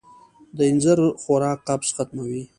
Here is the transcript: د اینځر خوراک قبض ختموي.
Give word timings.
د 0.57 0.59
اینځر 0.67 0.99
خوراک 1.21 1.59
قبض 1.67 1.89
ختموي. 1.95 2.41